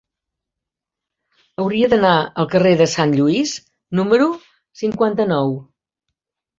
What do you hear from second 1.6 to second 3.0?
Hauria d'anar al carrer de